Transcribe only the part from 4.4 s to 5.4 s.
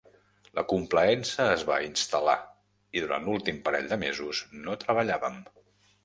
no treballàvem.